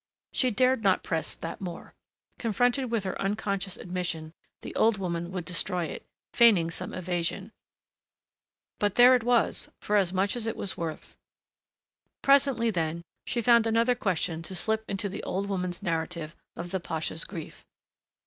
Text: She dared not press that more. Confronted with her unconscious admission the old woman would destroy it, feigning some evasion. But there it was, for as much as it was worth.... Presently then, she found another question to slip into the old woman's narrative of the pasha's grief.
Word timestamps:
She 0.33 0.49
dared 0.49 0.81
not 0.83 1.03
press 1.03 1.35
that 1.35 1.61
more. 1.61 1.93
Confronted 2.39 2.89
with 2.89 3.03
her 3.03 3.21
unconscious 3.21 3.77
admission 3.77 4.33
the 4.61 4.73
old 4.73 4.97
woman 4.97 5.31
would 5.31 5.45
destroy 5.45 5.85
it, 5.85 6.07
feigning 6.33 6.71
some 6.71 6.91
evasion. 6.91 7.51
But 8.79 8.95
there 8.95 9.13
it 9.13 9.21
was, 9.23 9.69
for 9.79 9.95
as 9.97 10.11
much 10.11 10.35
as 10.35 10.47
it 10.47 10.57
was 10.57 10.75
worth.... 10.75 11.15
Presently 12.23 12.71
then, 12.71 13.03
she 13.27 13.43
found 13.43 13.67
another 13.67 13.93
question 13.93 14.41
to 14.41 14.55
slip 14.55 14.83
into 14.89 15.07
the 15.07 15.21
old 15.21 15.45
woman's 15.47 15.83
narrative 15.83 16.35
of 16.55 16.71
the 16.71 16.79
pasha's 16.79 17.23
grief. 17.23 17.63